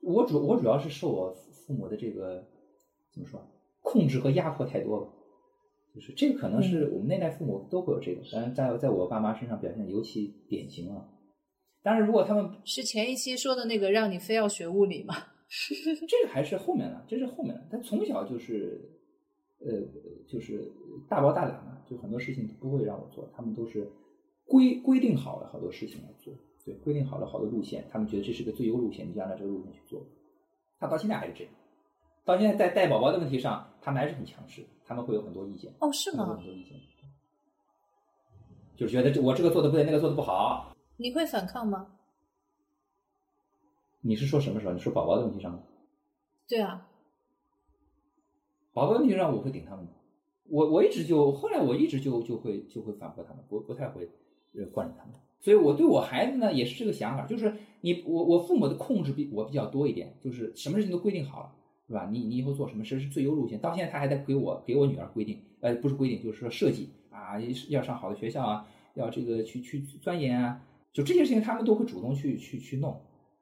[0.00, 2.44] 我主我主要是受我父母的这个
[3.12, 3.40] 怎么说
[3.80, 5.08] 控制和压迫太多了，
[5.94, 11.08] 就是这个可能是我们那代父母都会有这个，但是在在我爸妈身上表现得尤其典型了。
[11.84, 15.14] 当然，如果他们是前一期说的那个让你非要学物理吗？
[16.08, 17.62] 这个还是后面的，这是后面的。
[17.70, 18.80] 他从小就是，
[19.64, 19.80] 呃，
[20.26, 20.70] 就是
[21.08, 23.90] 大包大揽嘛，就很多事情不会让我做，他们都是
[24.46, 30.04] 规规定好了好多事情来做，对，规定好了好多路线，他们觉得这是个最优路线，你就按照这个路线去做。
[30.78, 31.52] 他到现在还是这样，
[32.24, 36.44] 到现在在带宝宝的问题上，他们还是很强势，他们会有很多意见，哦，是吗很？
[36.44, 36.78] 多意见，
[38.76, 40.74] 就是觉得这我这个做的不对，那个做的不好。
[40.96, 41.86] 你会反抗吗？
[44.00, 44.72] 你是说什么时候？
[44.72, 45.62] 你说宝宝的问题上吗？
[46.48, 46.88] 对啊，
[48.72, 49.92] 宝宝问题上我会顶他们的，
[50.48, 54.08] 我我一直就后来我一直就就会就会反驳他们，不不太会
[54.54, 61.52] 呃惯着他们，所以我对我孩子呢也是这个想法，就是你我我父母的控制比我比较多一点，就是什么事情都规定好了，
[61.86, 62.08] 是吧？
[62.10, 72.98] 你你以后做什么事是最优路线，到现在他还在给我给我女儿规定，呃不是规定就是说设计啊，要上好的学校啊，要这个去去钻研啊，就这些事情他们都会主动去去去弄。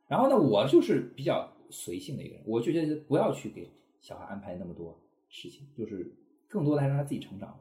[0.09, 4.99] 然后呢，我就是比较随性的一个人，我就觉得不要去给小孩安排那么多
[5.31, 6.14] 事情，就是
[6.49, 7.59] 更多的还是让他自己成长。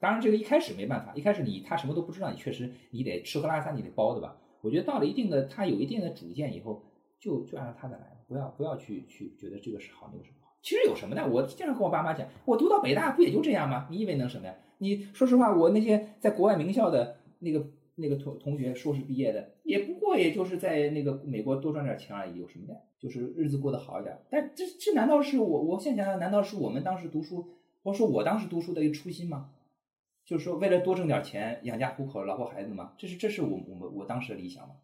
[0.00, 4.38] 当然，这个一开始没办法，一开始你他什么都不知道，你确实你得吃喝拉撒你得包的吧。
[4.60, 6.84] 我觉得到了一定的他有一定的主见以后，
[7.18, 10.56] 就就按照他的来，不要不要去去觉得这个是好，那个是不好。
[10.62, 11.28] 其实有什么呢？
[11.28, 13.88] 我经常跟我爸妈讲，我读到北大不也就这样吗？
[13.90, 14.54] 你以为能什么呀？
[14.78, 17.66] 你说实话，我那些在国外名校的那个
[17.98, 22.82] 那个同同学，硕士毕业的，也不过也就是在那个美国多赚点钱而已，有什么的？
[22.98, 24.18] 就是日子过得好一点。
[24.30, 27.48] 但这这难道是我我现在想想，难道是我们当时读书，
[27.82, 29.50] 或者说我当时读书的一个初心吗？
[30.24, 32.94] 就是说为了多挣点钱养家糊口，老婆孩子吗？
[32.98, 34.74] 这是这是我我们我当时的理想吗？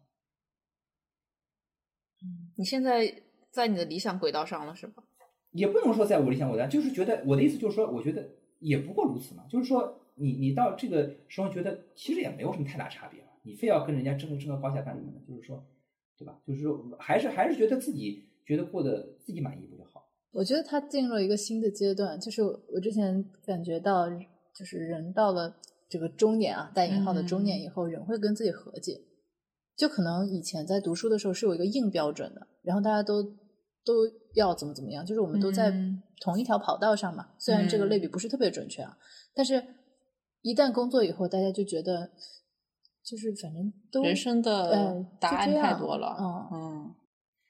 [2.23, 5.03] 嗯你现在在你的理想轨道上了是吧？
[5.51, 9.45] 也不能说在我理想轨道，就是觉得我的意思就是说，我觉得也不过如此嘛。
[9.49, 15.19] 就是说，你你到这个时候觉得其实也没有什么太大差别了，你非要跟人家争争个高下干什么呢？
[15.27, 15.63] 就是说，
[16.17, 16.39] 对吧？
[16.47, 20.03] 就是说，还是还是觉得自己觉得过得自己满意不就好？
[20.31, 25.55] 我觉得他进入了一个新的阶段，就是我之前感觉到，就是人到了
[25.89, 28.99] 这个中年啊，带引号的中年以后，人会跟自己和解。
[29.77, 33.21] 就可能以前在读书的时候是有一个硬标准的，然后大家都
[33.83, 37.27] 都要怎么怎么样，就是我们都在嗯同一条跑道上嘛。
[37.37, 38.97] 虽然这个类比不是特别准确啊，
[39.33, 39.61] 但是
[40.45, 42.11] 一旦工作以后，大家就觉得
[43.03, 46.95] 就是反正都人生的呃答案太多了，嗯嗯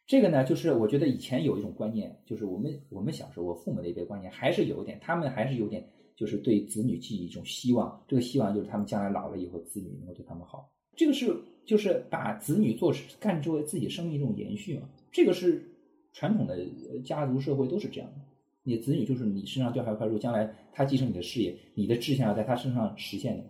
[0.07, 10.71] 这个呢，就是我觉得以前有一种观念，就是我们我们小时候，我父母那一辈观念还是有一点，他们还是有点，就是对子女寄予一种希望，这个希望就是他们将来老了以后，子女能够对他们好。
[10.95, 15.69] 这个是就是把子女做干作为自己生命一种延续嘛，这个是
[16.13, 18.21] 传统的呃家族社会都是这样的。
[18.65, 23.43] 你的子女就是你身上掉下一块肉，将来他继承你的事业，你的志向要在他身上实现的，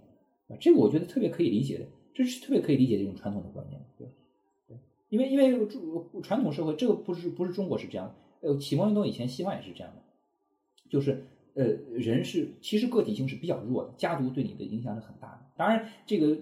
[0.53, 4.07] 啊，这个我觉得特别可以理解的，这是特别可以理解的一种传统的观念，对。
[5.09, 5.67] 因为因为
[6.21, 10.01] 传统社会，这个不是不是中国是这样，呃，启蒙运动以前西方也是这样的，
[10.89, 11.23] 就是
[11.53, 15.45] 呃人是其实个体性是比较弱的，家族对你的影响是很大的。
[15.55, 16.35] 当然，这个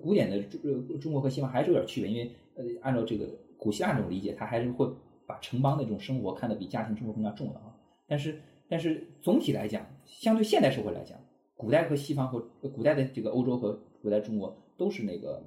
[0.00, 4.88] 古典的中中国和西方还是有点区别，因为呃按照这个古希腊这种理解，他还是会
[5.26, 7.73] 把城邦的这种生活看得比家庭生活更加重要啊。
[8.06, 11.18] 但是但是总体来讲，相对现代社会来讲，
[11.56, 15.42] 古代和西方和呃古代的这个欧洲和古代中国都是那个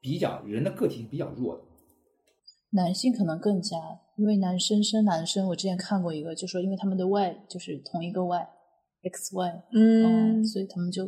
[0.00, 1.62] 比较人的个体性比较弱的。
[2.70, 3.76] 男性可能更加，
[4.16, 11.06] 因为男生生男生，我之前看过一个，就说因为他们的 Y 就是同一个 Y，X Y，嗯，所以他们就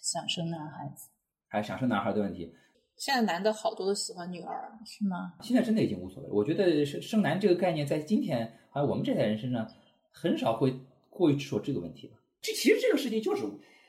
[0.00, 1.08] 想生男孩子，
[1.48, 2.52] 还想生男孩的问题，
[2.96, 5.34] 现在男的好多都喜欢女儿，是吗？
[5.42, 6.28] 现在真的已经无所谓。
[6.30, 9.70] 我觉得生生男这个概念，在今天好像我们这代人身上
[10.10, 10.74] 很少会
[11.10, 12.14] 过于执着这个问题了。
[12.40, 13.44] 这其实这个事情就是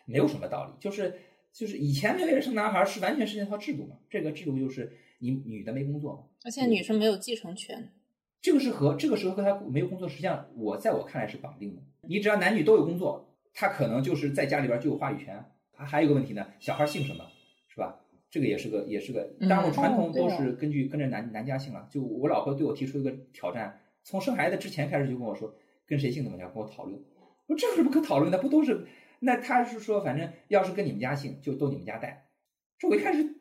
[0.05, 1.19] 没有什么道理，就是
[1.53, 7.91] 就是以前认为生男孩是完全是一套制度嘛，这个制度就是你女的没工作嘛，而且女生没有继承权。
[8.41, 11.81] 这个是和这个时候和他没有工作，实际上我在我看来是绑定的。
[12.01, 15.43] 你只要男女都有工作，他可能就是在家里边就有话语权。
[15.73, 17.25] 还还有一个问题呢，小孩姓什么？
[18.29, 21.87] 这个也是个也是个，当然我传统都是根据跟着男男家姓了。
[21.91, 25.53] 就我老婆对我提出一个挑战，从生孩子之前开始就跟我说，
[25.85, 26.99] 跟谁姓怎么样，跟我讨论。
[27.47, 28.37] 我说这有什么可讨论的？
[28.37, 28.85] 不都是？
[29.19, 32.27] 那他是说，反正要是跟你们家姓，就都你们家带。
[32.77, 33.35] 这我一开始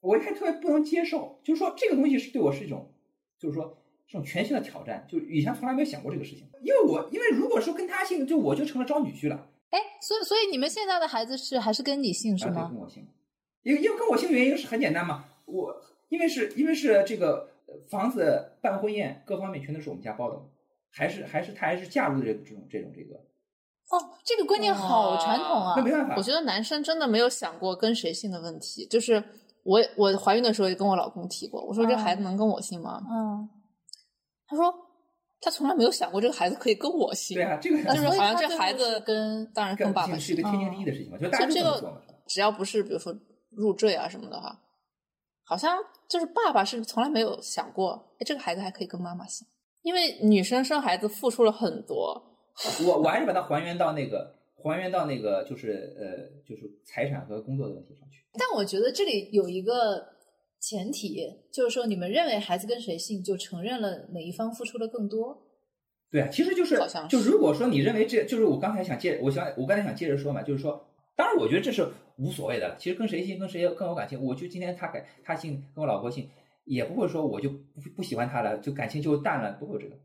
[0.00, 2.92] 我一开始特别不能接受，就是说这个东西是对我是一种，
[3.38, 3.76] 就是说。
[4.12, 6.44] 这种全新的挑战，就是以前从来没有想过这个事情。
[6.62, 9.48] 因为我因为如果说跟他姓，就我就成了招女婿了。
[9.68, 12.68] 哎，所以所以你们现在的孩子是还是跟你姓是啊、吗？
[12.68, 13.06] 跟我姓，
[13.62, 15.74] 因为因为跟我姓的原因是很简单嘛，我
[16.08, 17.48] 因为是因为是这个
[17.88, 20.40] 房子办婚宴各方面全都是我们家包的，
[20.90, 23.14] 还是还是他还是嫁入的这这种这种这个。
[23.90, 25.74] 哦，这个观念好传统啊！
[25.76, 28.86] 那没办法，我觉得男生真的没有想过跟谁姓的问题。
[28.86, 29.20] 就是
[29.64, 33.00] 我我怀孕的时候也跟我老公提过，我说这孩子能跟我姓吗？
[33.10, 33.48] 嗯。
[34.46, 34.72] 他说
[35.40, 37.36] 他从来没有想过这个孩子可以跟我姓。
[37.36, 41.96] 对啊，这个就是好像这孩子跟当然跟爸爸是一个天经地义的事情嘛，就大家都这这么做嘛。
[41.96, 43.12] 个只要不是比如说
[43.50, 44.60] 入赘啊什么的哈，
[45.44, 49.46] 好像就是爸爸是从来没有想过，哎，这个孩子还可以跟妈妈姓，
[49.82, 52.22] 因为女生生孩子付出了很多。
[52.86, 58.18] 我我还是把它还原到那个还原到那个就是呃就是财产和工作的问题上去。
[58.38, 60.06] 但我觉得这里有一个
[60.60, 65.46] 前提，就是说你们认为孩子跟谁姓，就承认了哪一方付出的更多。
[66.10, 70.84] 对啊，其实就是好像就如果说你认为这就是我刚才想接，我想我刚才想接着说嘛，就是说，
[71.16, 71.88] 当然我觉得这是
[72.20, 72.76] 无所谓的了。
[72.78, 76.28] 其实跟谁姓跟谁更有感情，我就今天他改他姓跟我老婆姓，
[76.64, 79.96] 也不会说我就不不喜欢他了，就感情就淡了，不会有这个。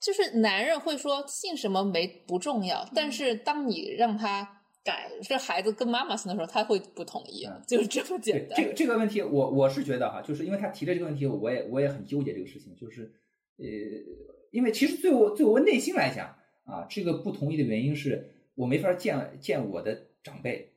[0.00, 8.60] 就是男人会说姓什么没不重要，嗯但是当你让他改这孩子跟妈妈姓的时候，他会不同意，嗯 就是这么简单。
[8.60, 13.10] 这个这个问题，我我是觉得哈，就是因为他提了这个问题，我也我也很纠结这个事情，就是
[13.56, 13.64] 呃，
[14.50, 16.26] 因为其实对我对我内心来讲
[16.64, 20.73] 啊，这个不同意的原因是我没法见见我的长辈，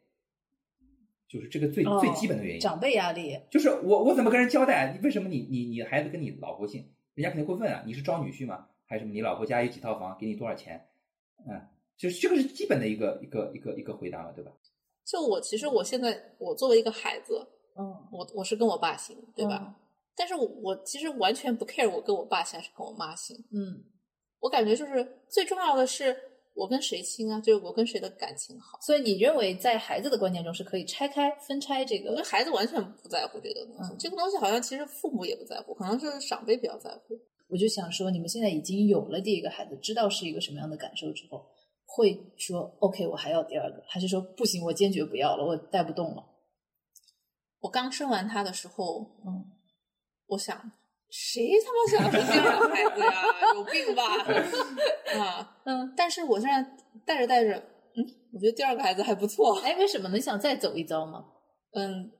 [1.28, 2.60] 就是这个最、哦最基本的原因。
[2.60, 5.00] 长辈压力，就是我我怎么跟人交代？
[5.04, 6.90] 为什么你你你孩子跟你老婆姓？
[7.13, 8.68] 人家肯定会问啊，你是招女婿吗？
[8.86, 9.13] 还是什么？
[9.13, 10.88] 你老婆家有几套房，给你多少钱？
[11.48, 11.60] 嗯，
[11.98, 14.52] 就是这个是基本的一个一个一个一个回答嘛，对吧？
[15.06, 17.46] 就我其实我现在我作为一个孩子，
[17.78, 19.76] 嗯，我我是跟我爸姓，对吧？
[20.16, 23.84] 但是我我其实完全不 care 我跟我爸姓还是跟我妈姓，嗯
[24.40, 26.16] 我感觉就是最重要的是
[26.58, 28.80] 我跟谁亲啊，就是我跟谁的感情好。
[28.82, 37.17] 所以你认为在孩子的观念中是可以拆开分拆这个我觉得孩子完全不在乎这个东西，嗯这个东西好像其实父母也不在乎，可能是长辈比较在乎。
[37.48, 41.46] 我就想说，你们现在已经有了第一个孩子，知道是一个什么样的感受之后，
[41.86, 46.26] 会说 OK，我还要第二个，还是说不行，我坚决不要了，我带不动了？
[47.60, 49.46] 我刚生完他的时候，嗯，
[50.26, 50.72] 我想，
[51.10, 53.54] 谁他妈想生第二个孩子呀？
[53.56, 54.04] 有病吧？
[55.20, 57.52] 啊，嗯，但是我现在带着带着，
[57.96, 59.60] 嗯，我觉得第二个孩子还不错。
[59.62, 61.26] 哎，为什么你想再走一遭吗？
[61.72, 62.12] 嗯，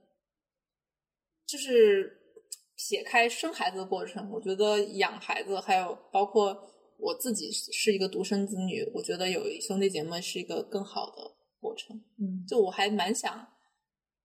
[1.46, 2.18] 就是
[2.76, 6.56] 撇开生孩子的过程，我觉得养孩子，还有包括
[6.98, 11.96] 我自己是一个独生子女，我觉得有兄弟姐妹是一个更好的过程。
[12.18, 13.46] 嗯就我还蛮想，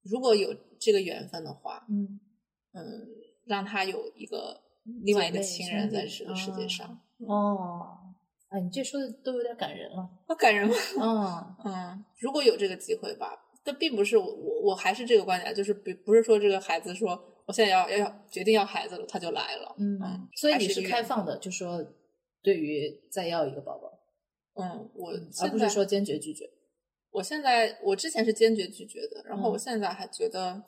[0.03, 2.19] 如果有这个缘分的话，嗯，
[2.73, 2.81] 嗯，
[3.45, 4.61] 让他有一个
[5.03, 6.99] 另外一个亲人在这个世界啊上。
[7.27, 7.97] 哦，
[8.49, 10.09] 哎，你这说的都有点感人了。
[10.27, 10.75] 好感人吗？
[10.99, 13.29] 嗯 嗯，如果有这个机会吧，
[13.63, 17.11] 但并不是我我我还是这个观点，就是不不是说这个孩子说
[17.45, 19.75] 我现在要要要决定要孩子了，他就来了。
[19.77, 21.83] 嗯嗯，所以你是开放的，就说
[22.41, 23.99] 对于再要一个宝宝，
[24.61, 26.49] 嗯，我而不是说坚决拒绝。
[27.11, 30.61] 我现在我之前是坚决拒绝的，然后我嗯现在还觉得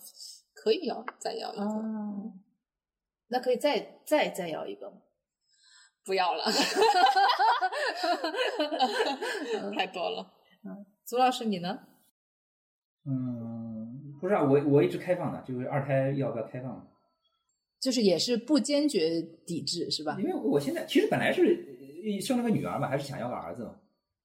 [0.54, 2.32] 可以要再要一个，哦，
[3.28, 4.98] 那可以再再再要一个吗？
[6.06, 6.44] 不要了，
[9.76, 10.32] 太多了。
[11.04, 11.80] 祖老师你呢？
[13.08, 16.88] 嗯，不是啊，我我一直开放的，就是二胎要不要开放？
[17.80, 20.26] 就是也是不坚决抵制是吧因？
[20.26, 21.44] 为我现在其实本来是
[22.04, 23.76] 呃生了个女儿嘛，还是想要个儿子嘛，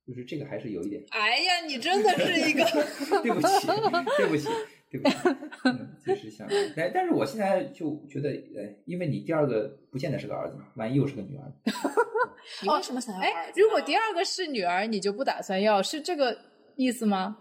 [0.06, 1.02] 就是这个还是有一点。
[1.10, 2.64] 哎呀，你真的是一个
[3.22, 3.66] 对不起，
[4.16, 4.48] 对不起，
[4.90, 5.16] 对不起，
[5.64, 11.44] 嗯就是想，但但是我现在就觉得，呃，因为你第二个不见得是个儿子嘛，万一又是个女儿，
[12.62, 13.60] 你为什么想要儿哎，子？
[13.60, 16.36] 如果第二个是女儿，你就不打算要，是这个
[16.74, 17.36] 意思吗？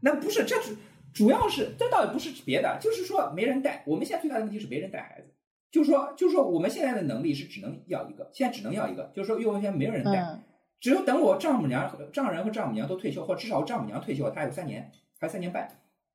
[0.00, 0.74] 那不是，这主
[1.14, 3.84] 主要是这倒也不是别的，就是说没人带。
[3.86, 5.32] 我们现在最大的问题是没人带孩子，
[5.70, 10.42] 就是说，就是说我们现在的能力是只能要一个，现在只能要一个，就是说幼儿园没有人带，嗯
[10.80, 14.90] 只有等我丈母娘、丈人和丈母娘都退休，或至少我丈母娘退休了，她还有三年，
[15.20, 15.68] 还有三年半，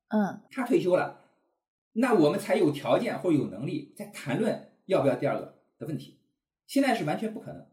[0.08, 1.20] 嗯他退休了，
[1.92, 6.18] 那我们才有条件或有能力再谈论要不要第二个的问题。
[6.66, 7.66] 现在是完全不可能。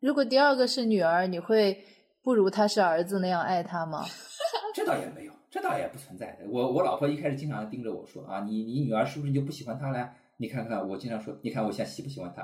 [0.00, 1.84] 如果第二个是女儿，你会
[2.22, 4.04] 不如他是儿子那样爱他吗？
[4.74, 6.44] 这倒也没有，这倒也不存在的。
[6.48, 10.12] 我我老婆一开始经常盯着我说啊，你你女儿是不是你就不喜欢他了？
[10.36, 12.42] 你看看我经常说，你看我现在喜不喜欢他？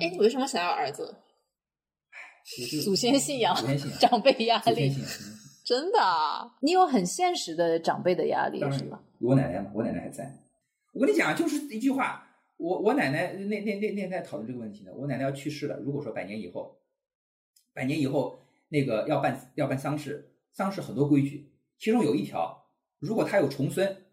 [0.00, 1.14] 哎，你为什么想要儿子？
[2.58, 5.34] 就是祖先信仰祖先信仰， 长辈压力，祖先信仰。
[5.64, 6.56] 真的啊？
[6.60, 10.38] 你有很现实的长辈的压力当然有是吧？，我奶奶嘛，我奶奶还在。
[10.92, 14.92] 我跟你讲，就是一句话，我我奶奶那那那那在讨论这个问题呢。
[14.94, 16.76] 我奶奶要去世了，如果说百年以后，
[17.72, 22.66] 百年以后那个要办要办丧事，丧事很多规矩，其中有一条，
[22.98, 24.04] 如果她有重孙，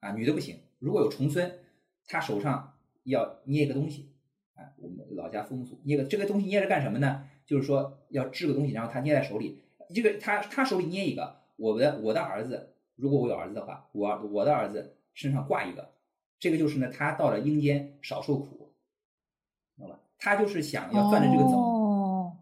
[0.00, 1.60] 啊，女的不行，如果有重孙，
[2.06, 4.12] 她手上要捏一个东西，
[4.54, 7.26] 啊，我们老家风俗，捏个这个东西捏着干什么呢？
[7.46, 15.90] 就是说要制个东西，然后她捏在手里，这个他他手里捏一个，我的我的儿子，如果我有儿子的话，我我的儿子身上挂一个，
[16.38, 18.72] 这个就是呢，他到了阴间少受苦，
[19.76, 19.98] 知道吧？
[20.18, 21.56] 他就是想要攥着这个走。
[21.56, 22.36] 哦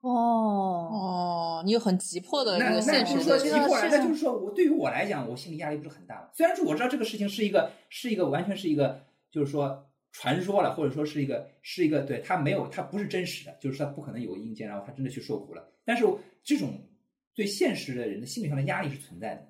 [0.00, 6.30] 哦，哦，你有很急迫的那个那不是说现实的这个急迫了，那就是说我对于我来讲，我心理压力不是很大。
[6.34, 15.68] 虽然说我知道这个事情是一个是一个完全是一个就是说传说了，或者说是一个是一个对他没有他不是真实的，就是他不可能有个阴间，然后他真的去受苦了。
[15.84, 16.06] 但是
[16.44, 16.70] 这种
[17.34, 19.42] 对现实的人的心理上的压力是存在的。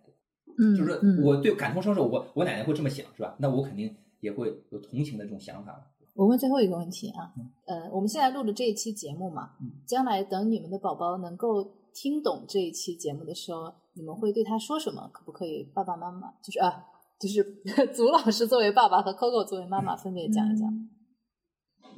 [0.56, 3.36] 嗯，就是嗯我对感同身受，我我奶奶会这么想，是吧？
[3.38, 5.78] 那我肯定也会有同情的这种想法。
[6.14, 15.10] 我问最后一个问题啊嗯，呃，我们现在录的这一期节目嘛，嗯将来等你们的宝宝能够听懂这一期节目的时候，你们会对他说什么？
[15.12, 16.86] 可不可以爸爸妈妈就是啊，
[17.18, 17.42] 就是
[17.94, 20.68] 祖老师作为爸爸和 Coco 作为妈妈分别讲一讲？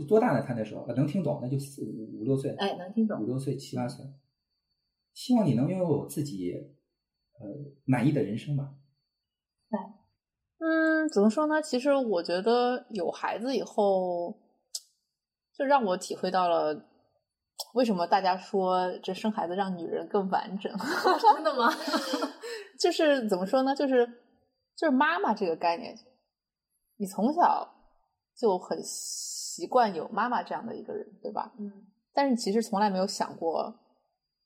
[0.06, 0.44] 多大呢？
[0.46, 4.04] 他那时候呃能听懂，那就四五五六岁，哎，能听懂五六岁七八岁。
[5.14, 7.46] 希望你能拥有自己呃
[7.86, 8.74] 满意的人生吧。
[10.58, 11.60] 嗯，怎么说呢？
[11.62, 14.38] 其实我觉得有孩子以后，
[15.56, 16.86] 就让我体会到了
[17.74, 20.70] 为什么大家说这生孩子让女人更完整。
[21.34, 21.70] 真的吗？
[22.80, 23.74] 就是怎么说呢？
[23.74, 24.06] 就是
[24.76, 25.96] 就是妈妈这个概念，
[26.96, 27.66] 你从小
[28.36, 31.52] 就很习惯有妈妈这样的一个人，对吧？
[31.58, 31.72] 嗯
[32.12, 33.74] 但是其实从来没有想过，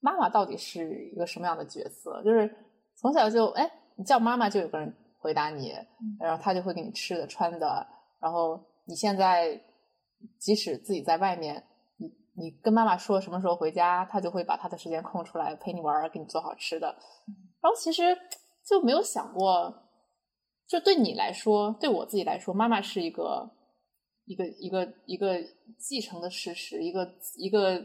[0.00, 2.20] 妈妈到底是一个什么样的角色。
[2.24, 2.52] 就是
[2.96, 5.72] 从小就哎，你叫妈妈就有个人回答你，
[6.18, 7.86] 然后他就会给你吃的穿的。
[8.20, 9.60] 然后你现在
[10.36, 11.64] 即使自己在外面，
[11.96, 16.88] 你你跟妈妈说什么时候回家，他就会把他的时间空出来陪你玩儿，给你做好吃的。
[17.60, 18.02] 然后其实
[18.66, 19.72] 就没有想过，
[20.70, 23.50] 就对你来说，对我自己来说，妈妈是一个
[24.24, 25.36] 一个一个一个
[25.76, 27.84] 继承的事实，一个一个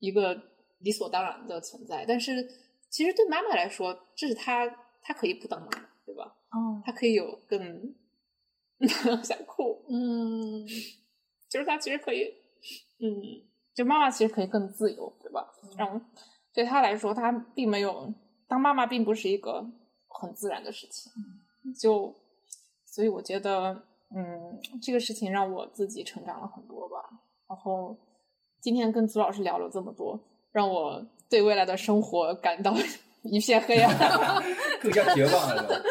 [0.00, 0.38] 一个
[0.80, 2.04] 理所当然的存在。
[2.06, 2.46] 但是
[2.90, 4.68] 其实对妈妈来说，这是她
[5.00, 6.24] 她可以不当妈妈，对吧？
[6.50, 7.94] 哦她可以有更
[9.24, 10.62] 想哭，嗯
[11.48, 12.24] 就是她其实可以，
[13.00, 15.50] 嗯，就妈妈其实可以更自由，对吧？
[15.78, 15.98] 然后
[16.52, 18.12] 对她来说，她并没有
[18.46, 19.66] 当妈妈，并不是一个
[20.06, 21.10] 很自然的事情。
[21.80, 22.14] 就
[22.96, 23.74] 所以我觉得，
[24.16, 26.96] 嗯，这个事情让我自己成长了很多吧。
[27.46, 27.94] 然后
[28.58, 30.18] 今天跟祖老师聊了这么多，
[30.50, 32.74] 让我对未来的生活感到
[33.22, 33.94] 一片黑暗。
[34.80, 35.82] 更加绝望了？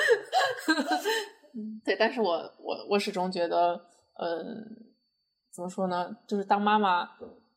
[1.84, 3.76] 对，但是我我我始终觉得，
[4.16, 4.66] 嗯，
[5.52, 6.18] 怎么说呢？
[6.28, 7.08] 就是当妈妈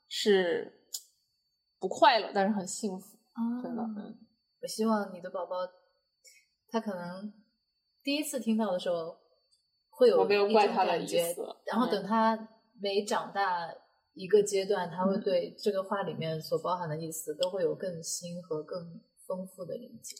[0.09, 0.79] 是
[1.81, 3.83] 不快乐，但是很幸福，啊真的。
[3.83, 4.15] 嗯，
[4.61, 5.57] 我希望你的宝宝，
[6.69, 7.33] 他可能
[8.03, 9.17] 第一次听到的时候
[9.99, 12.49] 会有我没有怪他的意思然后嗯等他
[12.81, 13.69] 每长大
[14.15, 20.15] 一个阶段，他会嗯对这个话里面所包含的意思都会有更新和更丰富的理解。